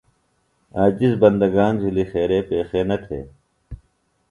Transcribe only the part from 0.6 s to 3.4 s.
عاجز بندگان جُھلیۡ خیرے پیخے نہ تھےۡ۔